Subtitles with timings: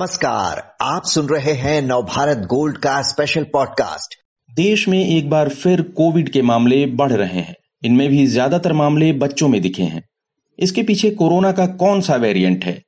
[0.00, 4.14] नमस्कार, आप सुन रहे हैं नवभारत गोल्ड का स्पेशल पॉडकास्ट
[4.50, 9.12] देश में एक बार फिर कोविड के मामले बढ़ रहे हैं। इनमें भी ज़्यादातर मामले
[9.12, 10.02] बच्चों में दिखे हैं।
[10.58, 12.82] इसके पीछे कोरोना का कौन सा वेरिएंट है?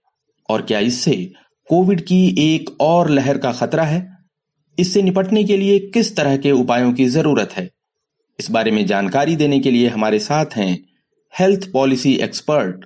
[0.48, 1.32] और क्या इससे
[1.68, 4.18] कोविड की एक और लहर का खतरा है?
[4.78, 7.70] इससे निपटने के लिए किस तरह के उपायों की ज़रूरत है?
[8.40, 10.84] इस बारे में जानकारी देने के लिए हमारे साथ हैं
[11.38, 12.84] हेल्थ पॉलिसी एक्सपर्ट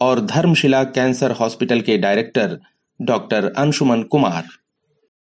[0.00, 2.58] और धर्मशिला कैंसर हॉस्पिटल के director
[3.00, 4.44] doctor Anshuman Kumar.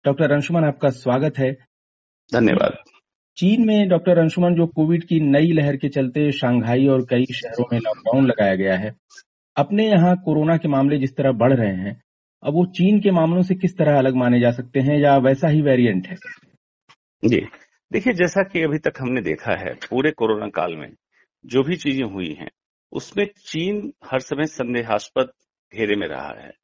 [0.06, 1.52] Doctor Anshuman आपका स्वागत है।
[2.34, 2.78] धन्यवाद।
[3.38, 7.66] चीन में डॉक्टर अंशुमन जो कोविड की नई लहर के चलते शंघाई और कई शहरों
[7.74, 8.94] में लॉकडाउन लगाया गया है
[9.58, 12.02] अपने यहाँ कोरोना के मामले जिस तरह बढ़ रहे हैं
[12.44, 15.48] अब वो चीन के मामलों से किस तरह अलग माने जा सकते हैं या वैसा
[15.48, 16.16] ही वेरिएंट है?
[17.24, 17.46] जी
[17.92, 20.92] देखिए जैसा कि अभी तक हमने देखा है पूरे कोरोना काल में
[21.46, 22.50] जो भी चीज़ें हुई हैं
[22.92, 25.32] उसमें चीन हर समय संदेहास्पद
[25.74, 26.63] घेरे में रहा है।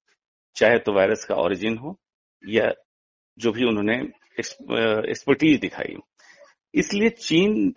[0.60, 1.98] चाहे तो वायरस का ओरिजिन हो
[2.44, 2.72] या
[3.38, 3.96] जो भी उन्होंने
[4.40, 5.96] एक्सपर्टीज दिखाई
[6.74, 7.74] इसलिए चीन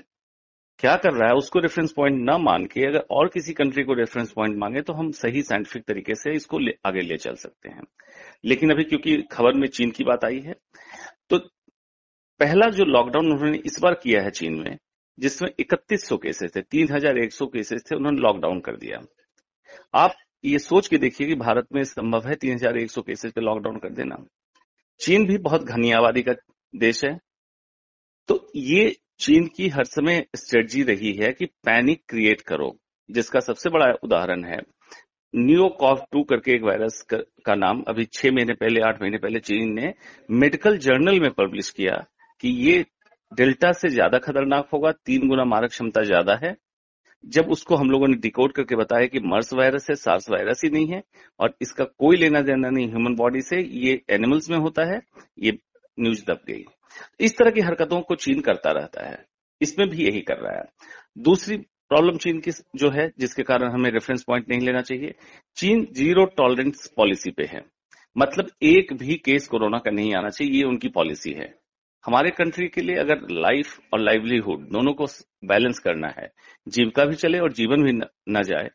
[0.80, 3.94] क्या कर रहा है उसको रेफरेंस पॉइंट ना मान के अगर और किसी कंट्री को
[3.94, 7.68] रेफरेंस पॉइंट मांगे तो हम सही साइंटिफिक तरीके से इसको ले, आगे ले चल सकते
[7.68, 7.82] हैं।
[8.44, 10.54] लेकिन अभी क्योंकि खबर में चीन की बात आई है
[11.30, 11.38] तो
[12.40, 14.76] पहला जो लॉकडाउन उन्होंने इस बार किया है चीन में
[15.18, 19.00] जिसमें 3100 केसेस थे 3100 केसेस थे उन्होंने लॉकडाउन कर दिया।
[19.94, 23.32] आप ये सोच के देखिए कि भारत में संभव है तीन हज़ार एक सौ केसेज
[23.32, 24.16] पे लॉकडाउन कर देना।
[25.00, 26.32] चीन भी बहुत घनी आबादी का
[26.74, 27.18] देश है।
[28.28, 32.76] तो ये चीन की हर समय स्ट्रेटजी रही है कि पैनिक क्रिएट करो,
[33.08, 34.58] जिसका सबसे बड़ा उदाहरण है।
[35.34, 39.40] न्यू कॉफ टू करके एक वायरस का नाम अभी छह महीने पहले, आठ महीने पहले
[39.40, 39.92] चीन ने
[40.28, 41.94] मेडिकल जर्नल में पब्लिश किया
[42.42, 42.84] कि ये
[43.32, 46.54] डेल्टा से ज़्यादा खतरनाक होगा, तीन गुना मारक क्षमता ज़्यादा है।
[47.26, 50.70] जब उसको हम लोगों ने डिकोड करके बताया कि मर्स वायरस है सार्स वायरस ही
[50.70, 51.02] नहीं है,
[51.40, 55.00] और इसका कोई लेना देना नहीं ह्यूमन बॉडी से, ये एनिमल्स में होता है,
[55.38, 55.58] ये
[56.00, 56.64] न्यूज़ दब गई
[57.20, 59.24] इस तरह की हरकतों को चीन करता रहता है।
[59.62, 60.64] इसमें भी यही कर रहा है।
[61.18, 65.14] दूसरी प्रॉब्लम चीन की जो है, जिसके कारण हमें रेफरेंस पॉइंट नहीं लेना चाहिए,
[65.56, 67.64] चीन ज़ीरो टॉलरेंस पॉलिसी पे है।
[68.18, 71.61] मतलब एक भी केस कोरोना का नहीं आना चाहिए, ये उनकी पॉलिसी है।
[72.04, 75.06] हमारे कंट्री के लिए अगर लाइफ और लाइवलीहुड दोनों को
[75.44, 76.30] बैलेंस करना है
[76.66, 77.92] जीविका भी चले और जीवन भी
[78.28, 78.70] न जाए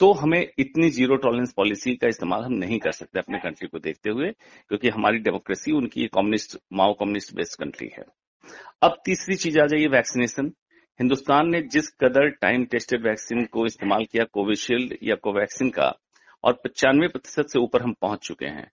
[0.00, 3.78] तो हमें इतनी ज़ीरो टॉलरेंस पॉलिसी का इस्तेमाल हम नहीं कर सकते अपने कंट्री को
[3.78, 8.04] देखते हुए क्योंकि हमारी डेमोक्रेसी उनकी communist Mao communist based country है।
[8.82, 10.52] अब तीसरी चीज़ आ जाइए वैक्सीनेशन
[11.00, 15.92] हिंदुस्तान ने जिस कदर टाइम टेस्टेड वैक्सीन को इस्तेमाल किया कोविशील्ड या कोवैक्सीन का
[16.44, 18.70] और पचानवे प्रतिशत से ऊपर हम पहुँच चुके हैं।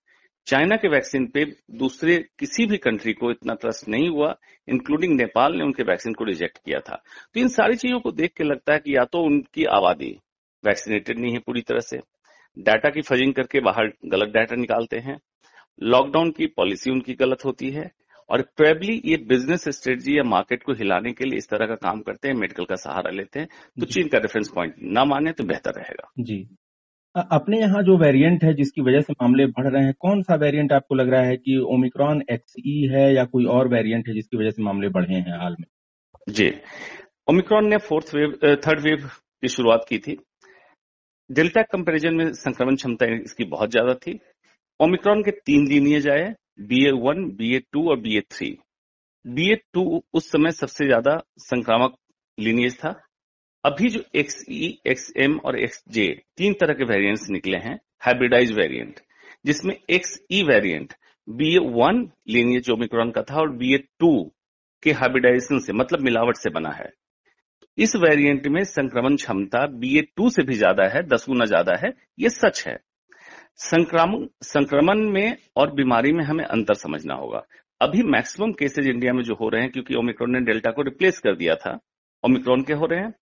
[0.47, 1.44] चाइना के वैक्सीन पे
[1.78, 4.34] दूसरे किसी भी कंट्री को इतना ट्रस्ट नहीं हुआ
[4.68, 6.96] इंक्लूडिंग नेपाल ने उनके वैक्सीन को रिजेक्ट किया था।
[7.34, 10.12] तो इन सारी चीज़ों को देख के लगता है कि या तो उनकी आबादी
[10.63, 12.00] वैक्सीनेटेड नहीं है पूरी तरह से
[12.57, 15.19] डाटा की फजिंग करके बाहर गलत डाटा निकालते हैं
[15.81, 17.90] लॉकडाउन की पॉलिसी उनकी गलत होती है
[18.30, 22.01] और प्रेबली ये बिज़नेस स्ट्रेटजी या मार्केट को हिलाने के लिए इस तरह का काम
[22.01, 23.47] करते हैं मेडिकल का सहारा लेते हैं
[23.80, 26.38] तो चीन का रेफरेंस पॉइंट ना माने तो बेहतर रहेगा। जी।
[27.16, 30.72] अपने यहाँ जो वेरिएंट है जिसकी वजह से मामले बढ़ रहे हैं, कौन सा वेरिएंट
[30.74, 34.52] आपको लग रहा है कि ओमिक्रॉन एक्सई है या कोई और वेरिएंट है जिसकी वजह
[34.52, 35.66] से मामले बढ़े हैं हाल में?
[36.28, 36.52] जी।
[37.30, 39.10] ओमिक्रॉन ने फोर्थ वेव थर्ड वेव
[39.44, 40.18] की शुरुआत की थी।
[41.30, 44.20] डेल्टा कंपैरिजन में संक्रमण क्षमता इसकी बहुत ज़्यादा थी।
[44.80, 48.58] ओमिक्रॉन के तीन लीनियज आए B A one B A two और B A three
[49.26, 51.96] B A two उस समय सबसे ज़्यादा संक्रामक
[52.38, 53.00] लीनियज था।
[53.64, 56.08] अभी जो एक्स ई एक्स एम और एक्स जे
[56.38, 59.00] तीन तरह के वेरिएंट्स निकले हैं हाइब्रिडाइज वेरिएंट
[59.46, 60.94] जिसमें X E variant
[61.28, 64.12] B A one lineage Omicron का था और बी ए टू
[64.84, 66.90] के हाइब्रिडाइजेशन से मतलब मिलावट से बना है।
[67.78, 71.76] इस वेरिएंट में संक्रमण क्षमता बी ए टू से भी ज़्यादा है, दस गुना ज़्यादा
[71.76, 72.78] है, ये सच है।
[73.60, 77.46] संक्रमण संक्रमण में और बीमारी में हमें अंतर समझना होगा।
[77.82, 81.20] अभी मैक्सिमम केसेज इंडिया में जो हो रहे हैं, क्योंकि ओमिक्रॉन ने डेल्टा को रिप्लेस
[81.20, 81.80] कर दिया था
[82.24, 83.14] ओमिक्रॉन के हो रहे हैं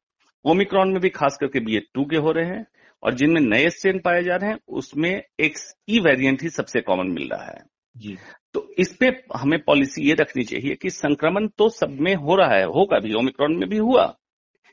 [0.46, 2.66] ओमिक्रॉन में भी खास करके बी टू के हो रहे हैं
[3.04, 5.10] और जिनमें नए स्ट्रेन पाए जा रहे हैं उसमें
[5.40, 5.58] एक
[5.90, 7.64] ई वेरिएंट ही सबसे कॉमन मिल रहा है।
[7.98, 8.18] जी।
[8.54, 12.56] तो इस पे हमें पॉलिसी ये रखनी चाहिए कि संक्रमण तो सब में हो रहा
[12.56, 14.06] है होगा भी ओमिक्रॉन में भी हुआ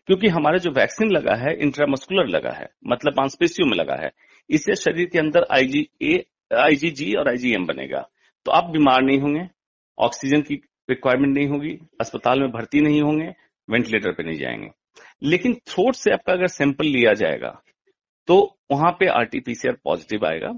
[0.08, 4.10] क्योंकि हमारा जो वैक्सीन लगा है इंट्रामस्कुलर लगा है मतलब मांसपेशियों में लगा है
[4.50, 6.24] इससे शरीर के अंदर I G A
[6.54, 8.00] I G G और आईजीएम बनेगा।
[8.46, 9.46] तो आप बीमार नहीं होंगे
[9.98, 10.54] ऑक्सीजन की
[10.90, 13.26] रिक्वायरमेंट नहीं होगी अस्पताल में भर्ती नहीं होंगे
[13.68, 14.70] वेंटिलेटर पे नहीं जाएँगे।
[15.24, 17.50] लेकिन थ्रोट से आपका अगर सैंपल लिया जाएगा
[18.28, 18.36] तो
[18.72, 20.52] वहाँ पे आरटीपीसीआर पॉजिटिव आएगा,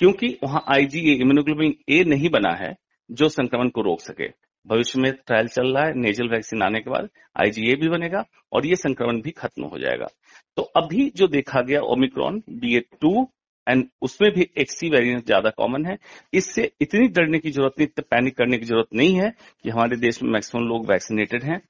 [0.00, 2.74] क्योंकि वहाँ आईजीए इम्यूनोग्लोबिन ए नहीं बना है
[3.10, 4.28] जो संक्रमण को रोक सके।
[4.66, 8.66] भविष्य में ट्रायल चल रहा है नेजल वैक्सीन आने के बाद आईजीए भी बनेगा और
[8.66, 10.06] ये संक्रमण भी खत्म हो जाएगा।
[10.56, 13.26] तो अभी जो देखा गया Omicron B A two
[13.66, 15.96] and उसमें भी एक्सी वेरिएंट ज़्यादा कॉमन है।
[16.32, 19.30] इससे इतनी डरने की ज़रूरत नहीं, इतनी पैनिक करने की ज़रूरत नहीं है
[19.64, 21.60] कि हमारे देश में मैक्सिमम लोग वैक्सीनेटेड हैं।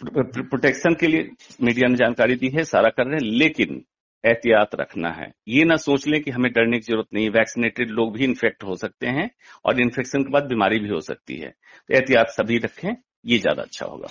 [0.00, 1.28] प्रोटेक्शन के लिए
[1.62, 3.82] मीडिया ने जानकारी दी है, सारा कर रहे हैं, लेकिन
[4.24, 8.12] एहतियात रखना है। ये ना सोच लें कि हमें डरने की ज़रूरत नहीं वैक्सीनेटेड लोग
[8.12, 9.30] भी इन्फेक्ट हो सकते हैं
[9.64, 12.94] और इन्फेक्शन के बाद बीमारी भी हो सकती है। तो एहतियात सभी रखें,
[13.26, 14.08] ये ज़्यादा अच्छा होगा।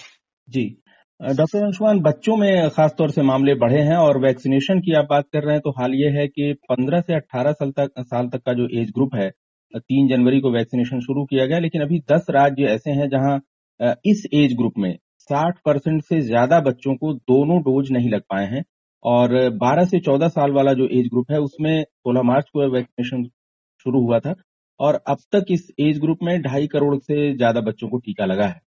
[0.47, 0.65] जी।
[1.19, 5.43] डॉक्टर अंशुमान, बच्चों में खासतौर से मामले बढ़े हैं और वैक्सीनेशन की आप बात कर
[5.43, 8.53] रहे हैं तो हाल ये है कि 15 से 18 साल तक साल तक का
[8.53, 9.29] जो एज ग्रुप है
[9.73, 13.39] तीन जनवरी को वैक्सीनेशन शुरू किया गया, लेकिन अभी 10 राज्य ऐसे हैं जहाँ
[14.05, 14.97] इस एज ग्रुप में
[15.27, 18.63] 60 परसेंट से ज़्यादा बच्चों को दोनों डोज नहीं लग पाए हैं
[19.05, 23.23] और 12 से 14 साल वाला जो एज ग्रुप है, उसमें 16 मार्च को वैक्सीनेशन
[23.85, 24.35] शुरू हुआ था
[24.79, 28.45] और अब तक इस एज ग्रुप में ढाई करोड़ से ज़्यादा बच्चों को टीका लगा
[28.47, 28.59] है।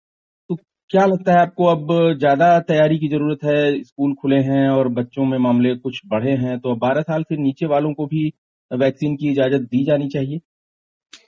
[0.50, 0.56] तो
[0.90, 3.84] क्या लगता है आपको अब ज़्यादा तैयारी की ज़रूरत है?
[3.84, 7.66] स्कूल खुले हैं और बच्चों में मामले कुछ बढ़े हैं तो बारह साल से नीचे
[7.68, 8.31] वालों को भी
[8.72, 10.40] वैक्सीन की इजाज़त दी जानी चाहिए?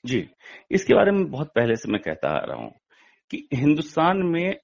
[0.05, 0.23] जी,
[0.71, 2.71] इसके बारे में बहुत पहले से मैं कहता आ रहा हूँ
[3.31, 4.55] कि हिंदुस्तान में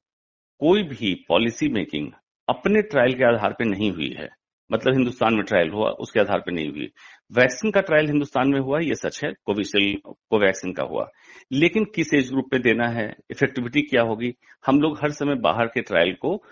[0.59, 2.11] कोई भी पॉलिसी मेकिंग
[2.49, 4.29] अपने ट्रायल के आधार पर नहीं हुई है।
[4.71, 6.91] मतलब हिंदुस्तान में ट्रायल हुआ, उसके आधार पर नहीं हुई।
[7.31, 11.09] वैक्सीन का ट्रायल हिंदुस्तान में हुआ, ये सच है कोविशील्ड कोवैक्सीन का हुआ।
[11.51, 14.33] लेकिन किस एज ग्रुप पे देना है इफेक्टिविटी क्या होगी?
[14.65, 16.43] हम लोग हर समय बाहर के ट्रायल को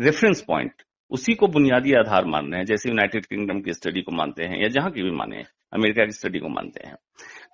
[0.00, 0.72] रेफरेंस पॉइंट
[1.10, 4.62] उसी को बुनियादी आधार मान रहे हैं, जैसे यूनाइटेड किंगडम की स्टडी को मानते हैं,
[4.62, 6.96] या जहाँ की भी माने अमेरिका की स्टडी को मानते हैं।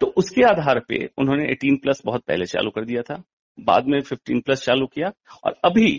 [0.00, 3.22] तो उसके आधार पे उन्होंने 18 प्लस बहुत पहले चालू कर दिया था।
[3.58, 5.12] बाद में 15 प्लस चालू किया।
[5.44, 5.90] और अभी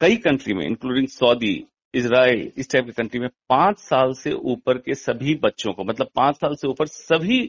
[0.00, 1.64] कई कंट्री में इंक्लूडिंग सऊदी
[1.94, 6.08] इसराइल इस टाइप की कंट्री में पाँच साल से ऊपर के सभी बच्चों को मतलब
[6.14, 7.40] पाँच साल से ऊपर सभी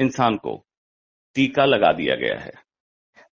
[0.00, 0.64] इंसान को
[1.36, 2.52] टीका लगा दिया गया है।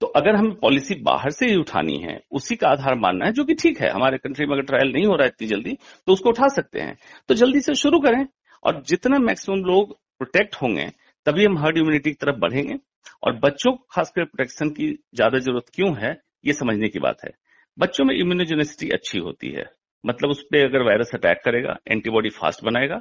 [0.01, 3.45] तो अगर हमें पॉलिसी बाहर से ही उठानी है, उसी का आधार मानना है, जो
[3.45, 5.77] कि ठीक है, हमारे कंट्री में अगर ट्रायल नहीं हो रहा है इतनी जल्दी
[6.07, 6.97] तो उसको उठा सकते हैं।
[7.29, 8.27] तो जल्दी से शुरू करें।
[8.65, 10.87] और जितना मैक्सिमम लोग प्रोटेक्ट होंगे
[11.27, 12.79] तभी हम हर्ड इम्यूनिटी की तरफ़ बढ़ेंगे।
[13.25, 17.31] और बच्चों को खासकर प्रोटेक्शन की ज़्यादा ज़रूरत क्यों है, ये समझने की बात है।
[17.79, 19.65] बच्चों में इम्यूनोजेनेसिटी अच्छी होती है।
[20.05, 23.01] मतलब उस पर अगर वायरस अटैक करेगा एंटीबॉडी फास्ट बनाएगा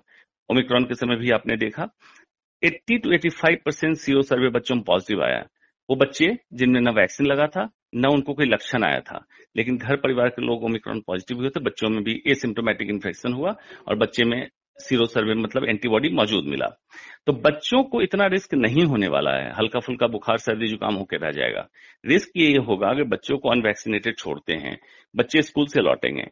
[0.50, 1.88] ओमिक्रॉन के समय भी आपने देखा
[2.64, 5.40] 80 टू 85 परसेंट सीओ सर्वे बच्चों में पॉजिटिव आया।
[5.90, 9.26] वो बच्चे जिनमें न वैक्सीन लगा था, न उनको कोई लक्षण आया था।
[9.56, 13.56] लेकिन घर परिवार के लोग ओमिक्रॉन पॉजिटिव हुए तो बच्चों में भी एसिम्टोमेटिक इन्फेक्शन हुआ
[13.88, 14.48] और बच्चे में
[14.90, 16.66] सीरो सर्वे मतलब एंटीबॉडी मौजूद मिला।
[17.26, 21.18] तो बच्चों को इतना रिस्क नहीं होने वाला है। हल्का फुल्का बुखार, सर्दी, जुकाम होकर
[21.18, 21.68] रह जाएगा।
[22.06, 24.80] रिस्क ये होगा अगर बच्चों को अनवैक्सीनेटेड छोड़ते हैं।
[25.16, 26.28] बच्चे स्कूल से लौटेंगे।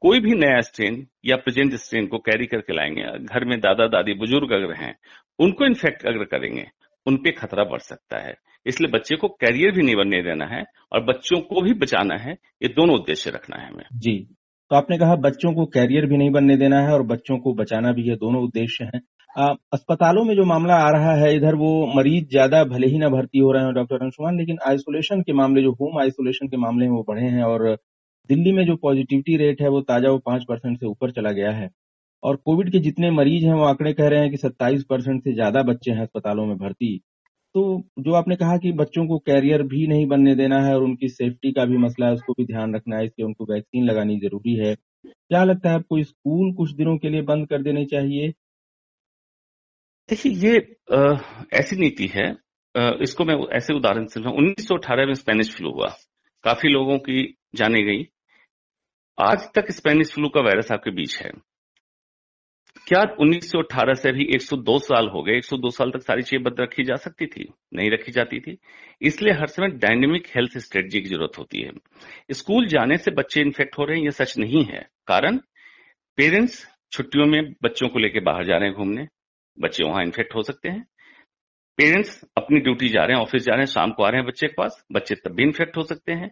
[0.00, 4.14] कोई भी नया स्ट्रेन या प्रेजेंट स्ट्रेन को कैरी करके लाएँगे। घर में दादा, दादी,
[4.14, 4.98] बुज़ुर्ग अगर हैं,
[5.38, 6.66] उनको इन्फेक्ट अगर करेंगे,
[7.06, 8.34] उन पे खतरा बढ़ सकता है।
[8.66, 12.32] इसलिए बच्चे को कैरियर भी नहीं बनने देना है और बच्चों को भी बचाना है।
[12.32, 14.34] ये दोनों उद्देश्य रखना है हमें। जी।
[14.72, 17.90] तो आपने कहा बच्चों को कैरियर भी नहीं बनने देना है और बच्चों को बचाना
[17.92, 19.00] भी है दोनों उद्देश्य हैं।
[19.72, 23.38] अस्पतालों में जो मामला आ रहा है, इधर वो मरीज़ ज़्यादा भले ही ना भर्ती
[23.38, 26.92] हो रहे हैं, डॉक्टर अंशुमान, लेकिन आइसोलेशन के मामले, जो होम आइसोलेशन के मामले हैं,
[26.92, 27.68] वो बढ़े हैं और
[28.30, 31.50] दिल्ली में जो पॉजिटिविटी रेट है, वो ताज़ा वो पाँच परसेंट से ऊपर चला गया
[31.50, 31.70] है।
[32.22, 35.34] और कोविड के जितने मरीज़ हैं, वो आंकड़े कह रहे हैं कि सत्ताईस परसेंट से
[35.34, 37.00] ज़्यादा बच्चे हैं अस्पतालों में भर्ती।
[37.54, 37.62] तो
[37.98, 41.52] जो आपने कहा कि बच्चों को कैरियर भी नहीं बनने देना है और उनकी सेफ्टी
[41.52, 44.74] का भी मसला है उसको भी ध्यान रखना है इसलिए उनको वैक्सीन लगानी ज़रूरी है।
[45.06, 48.28] क्या लगता है आपको स्कूल कुछ दिनों के लिए बंद कर देने चाहिए?
[50.08, 51.16] देखिए ये आ,
[51.52, 52.30] ऐसी नीति है।
[52.74, 55.88] आ, इसको मैं ऐसे उदाहरण से उन्नीस सौ अठारह में स्पेनिश फ्लू हुआ।
[56.44, 58.04] काफ़ी लोगों की जाने गई।
[59.18, 61.30] आज तक स्पेनिश फ्लू का वायरस आपके बीच है।
[62.86, 65.36] क्या 1918 से भी 102 साल हो गए?
[65.36, 68.58] 102 साल तक सारी चीज़ें बंद रखी जा सकती थी, नहीं रखी जाती थी।
[69.02, 71.70] इसलिए हर समय डायनेमिक हेल्थ स्ट्रेटजी की ज़रूरत होती है।
[72.30, 75.36] स्कूल जाने से बच्चे इन्फेक्ट हो रहे हैं ये सच नहीं है। कारण,
[76.16, 79.06] पेरेंट्स छुट्टियों में बच्चों को लेकर बाहर जा रहे हैं घूमने।
[79.60, 80.86] बच्चे वहाँ इन्फेक्ट हो सकते हैं।
[81.78, 84.26] पेरेंट्स अपनी ड्यूटी जा रहे हैं, ऑफ़िस जा रहे हैं, शाम को आ रहे हैं
[84.26, 86.30] बच्चे के पास। बच्चे तब भी इन्फेक्ट हो सकते हैं।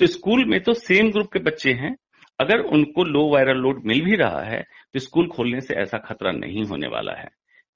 [0.00, 1.96] तो स्कूल में तो सेम ग्रुप के बच्चे हैं
[2.40, 4.62] अगर उनको लो वायरल लोड मिल भी रहा है
[4.94, 7.28] तो स्कूल खोलने से ऐसा खतरा नहीं होने वाला है।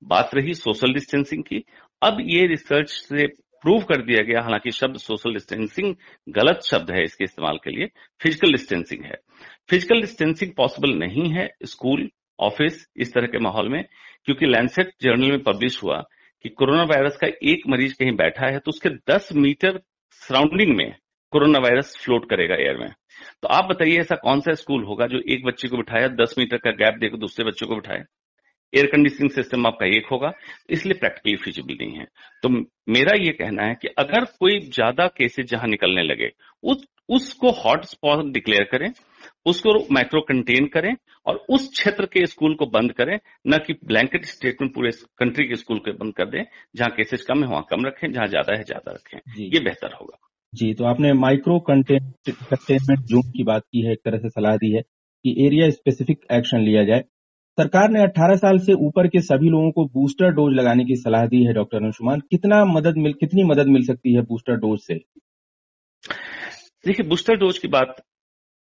[0.02, 1.64] बात रही सोशल डिस्टेंसिंग की।
[2.02, 3.26] अब ये रिसर्च से
[3.64, 5.94] प्रूव कर दिया गया, हालाँकि शब्द सोशल डिस्टेंसिंग
[6.28, 7.86] गलत शब्द है इसके इस्तेमाल के लिए,
[8.20, 9.16] फ़िज़िकल डिस्टेंसिंग है।
[9.70, 13.82] फ़िज़िकल डिस्टेंसिंग पॉसिबल नहीं है स्कूल, ऑफ़िस, इस तरह के माहौल में,
[14.24, 16.00] क्योंकि लैंडसेट जर्नल में पब्लिश हुआ
[16.44, 19.80] कि कोरोना वायरस का एक मरीज़ कहीं बैठा है तो उसके 10 मीटर
[20.22, 20.94] सराउंडिंग में
[21.32, 22.90] कोरोना वायरस फ्लोट करेगा एयर में।
[23.42, 26.56] तो आप बताइए ऐसा कौन सा स्कूल होगा जो एक बच्चे को बिठाया दस मीटर
[26.58, 28.04] का गैप देकर दूसरे बच्चे को बिठाए?
[28.72, 30.32] एयर कंडीशनिंग सिस्टम आपका एक होगा
[30.70, 32.06] इसलिए प्रैक्टिकली फिजिबल नहीं है।
[32.42, 32.48] तो
[32.88, 36.30] मेरा ये कहना है कि अगर कोई ज़्यादा केसेस जहाँ निकलने लगे
[36.62, 38.90] उस उसको हॉटस्पॉट डिक्लेयर करें
[39.46, 40.92] उसको माइक्रो कंटेन करें
[41.26, 45.56] और उस क्षेत्र के स्कूल को बंद करें न कि ब्लैंकेट स्टेटमेंट पूरे कंट्री के
[45.56, 46.42] स्कूल को बंद कर दें
[46.76, 50.18] जहाँ केसेस कम है वहाँ कम रखें जहाँ ज़्यादा है ज़्यादा रखें। ये बेहतर होगा।
[50.52, 54.70] जी तो आपने माइक्रो कंटेनमेंट जोन की बात की है, एक तरह से सलाह दी
[54.72, 57.00] है कि एरिया स्पेसिफिक एक्शन लिया जाए।
[57.58, 61.26] सरकार ने 18 साल से ऊपर के सभी लोगों को बूस्टर डोज लगाने की सलाह
[61.26, 64.94] दी है, डॉक्टर अंशुमान। कितना मदद मिल, कितनी मदद मिल सकती है बूस्टर डोज से?
[66.84, 67.94] देखिए बूस्टर डोज की बात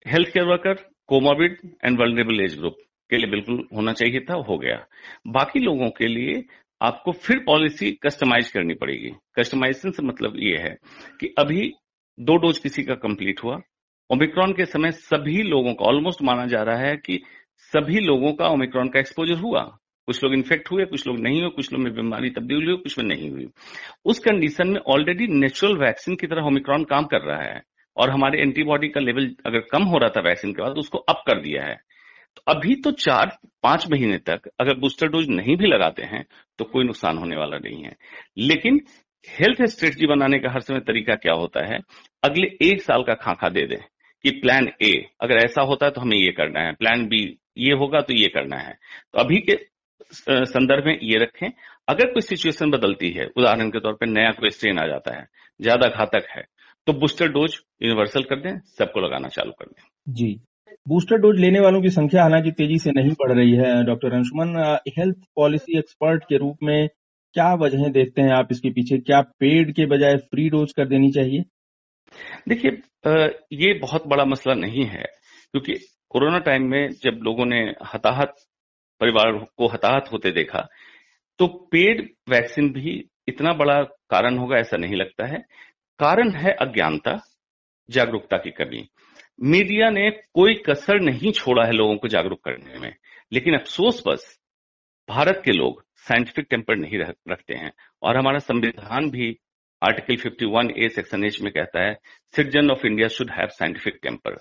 [0.05, 0.73] health care worker
[1.09, 2.75] comorbid and vulnerable age group
[3.09, 4.85] के लिए बिल्कुल होना चाहिए था, हो गया।
[5.29, 6.43] बाकी लोगों के लिए
[6.85, 10.77] आपको फिर पॉलिसी कस्टमाइज करनी पड़ेगी। कस्टमाइजेशन से मतलब ये है
[11.19, 11.73] कि अभी
[12.19, 13.59] दो डोज किसी का कंप्लीट हुआ।
[14.09, 17.23] ओमिक्रॉन के समय सभी लोगों का ऑलमोस्ट माना जा रहा है कि
[17.57, 19.61] सभी लोगों का ओमिक्रॉन का एक्सपोजर हुआ।
[20.05, 22.99] कुछ लोग इन्फेक्ट हुए, कुछ लोग नहीं हुए, कुछ लोग में बीमारी तब्दील हुई, कुछ
[22.99, 23.49] में नहीं हुई।
[24.05, 27.61] उस कंडीशन में ऑलरेडी नेचुरल वैक्सीन की तरह ओमिक्रॉन काम कर रहा है।
[27.97, 31.23] और हमारे एंटीबॉडी का लेवल अगर कम हो रहा था वैक्सीन के बाद, उसको अप
[31.27, 31.77] कर दिया है।
[32.37, 36.23] तो अभी तो चार, पाँच महीने तक अगर बूस्टर डोज नहीं भी लगाते हैं
[36.59, 37.95] तो कोई नुकसान होने वाला नहीं है।
[38.39, 38.79] लेकिन
[39.27, 41.79] हेल्थ स्ट्रेटजी बनाने का हर समय तरीका क्या होता है?
[42.23, 43.79] अगले एक साल का खाका दे दें
[44.23, 47.21] कि प्लान ए अगर ऐसा होता है तो हमें ये करना है प्लान बी
[47.59, 48.73] ये होगा तो ये करना है।
[49.13, 49.57] तो अभी के
[50.13, 51.47] संदर्भ में ये रखें।
[51.87, 55.25] अगर कोई सिचुएशन बदलती है, उदाहरण के तौर पर नया कोई स्ट्रेन आ जाता है,
[55.59, 56.43] ज़्यादा घातक है
[56.87, 60.39] तो बूस्टर डोज यूनिवर्सल कर दें, सबको लगाना चालू कर दें। जी।
[60.87, 64.77] बूस्टर डोज लेने वालों की संख्या हालाँकि तेज़ी से नहीं बढ़ रही है, doctor Anshuman.
[64.89, 66.87] Health policy expert के रूप में
[67.35, 68.97] क्या वजह देखते हैं आप इसके पीछे?
[68.99, 71.43] क्या पेड के बजाय फ्री डोज कर देनी चाहिए?
[72.47, 72.71] देखिए
[73.55, 75.03] ये बहुत बड़ा मसला नहीं है,
[75.53, 75.73] क्योंकि
[76.11, 77.59] कोरोना टाइम में जब लोगों ने
[77.93, 78.35] हताहत,
[79.01, 80.67] परिवार को हताहत होते देखा
[81.39, 82.91] तो पेड वैक्सीन भी
[83.27, 85.39] इतना बड़ा कारण होगा ऐसा नहीं लगता है।
[85.99, 87.19] कारण है अज्ञानता,
[87.89, 88.87] जागरूकता की कमी।
[89.43, 92.95] मीडिया ने कोई कसर नहीं छोड़ा है लोगों को जागरूक करने में।
[93.33, 94.39] लेकिन अफसोस बस,
[95.09, 96.99] भारत के लोग साइंटिफिक टेम्पर नहीं
[97.29, 97.71] रखते हैं।
[98.03, 99.39] और हमारा संविधान भी
[99.83, 101.93] आर्टिकल 51 ए सेक्शन एच में कहता है
[102.35, 104.37] citizen of India should have scientific temper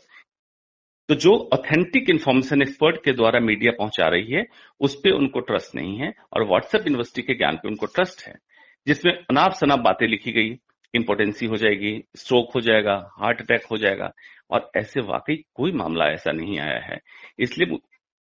[1.08, 4.46] तो जो ऑथेंटिक इन्फॉर्मेशन एक्सपर्ट के द्वारा मीडिया पहुँचा रही है,
[4.80, 8.34] उस पर उनको ट्रस्ट नहीं है और व्हाट्सएप यूनिवर्सिटी के ज्ञान पे उनको ट्रस्ट है,
[8.86, 10.58] जिसमें अनाप शनाप बातें लिखी गई।
[10.94, 14.12] इम्पोर्टेंसी हो जाएगी स्ट्रोक हो जाएगा हार्ट अटैक हो जाएगा।
[14.54, 17.00] और ऐसे वाकई कोई मामला ऐसा नहीं आया है।
[17.38, 17.78] इसलिए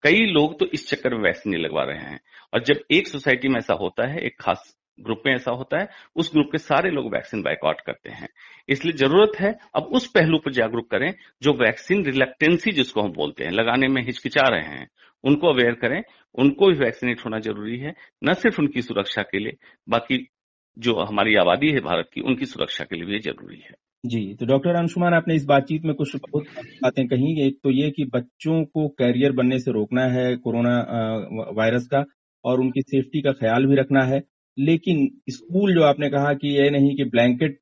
[0.03, 2.19] कई लोग तो इस चक्कर में वैक्सीन लगवा रहे हैं।
[2.53, 5.89] और जब एक सोसाइटी में ऐसा होता है, एक खास ग्रुप में ऐसा होता है,
[6.15, 8.29] उस ग्रुप के सारे लोग वैक्सीन बाइकआउट करते हैं।
[8.69, 13.43] इसलिए ज़रूरत है, अब उस पहलू पर जागरूक करें, जो वैक्सीन रिलेक्टेंसी जिसको हम बोलते
[13.43, 14.89] हैं, लगाने में हिचकिचा रहे हैं।
[15.23, 16.03] उनको अवेयर करें,
[16.35, 17.93] उनको भी वैक्सीनेट होना ज़रूरी है,
[18.23, 19.57] न सिर्फ़ उनकी सुरक्षा के लिए,
[19.89, 20.29] बाकी
[20.79, 24.45] जो हमारी आबादी है भारत की, उनकी सुरक्षा के लिए भी ज़रूरी है। जी तो
[24.45, 26.45] डॉक्टर अंशुमान, आपने इस बातचीत में कुछ बहुत
[26.83, 30.75] बातें कही। एक तो ये कि बच्चों को कैरियर बनने से रोकना है कोरोना
[31.57, 32.03] वायरस का
[32.45, 34.21] और उनकी सेफ्टी का ख्याल भी रखना है।
[34.57, 37.59] लेकिन स्कूल जो आपने कहा कि ये नहीं कि ब्लैंकेट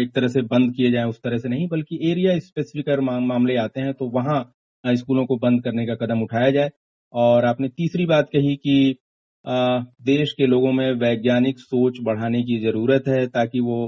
[0.00, 3.80] एक तरह से बंद किए जाए, उस तरह से नहीं, बल्कि एरिया स्पेसिफिक मामले आते
[3.80, 4.40] हैं तो वहाँ
[4.84, 6.70] स्कूलों को बंद करने का कदम उठाया जाए।
[7.12, 8.96] और आपने तीसरी बात कही कि
[10.04, 13.78] देश के लोगों में वैज्ञानिक सोच बढ़ाने की ज़रूरत है ताकि वो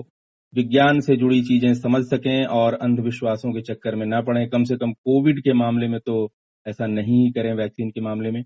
[0.55, 4.77] विज्ञान से जुड़ी चीज़ें समझ सकें और अंधविश्वासों के चक्कर में ना पड़े। कम से
[4.77, 6.33] कम कोविड के मामले में तो
[6.67, 8.45] ऐसा नहीं करें वैक्सीन के मामले में।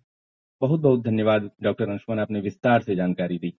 [0.62, 3.52] बहुत बहुत धन्यवाद, डॉक्टर अंशुमन, आपने विस्तार से जानकारी दी।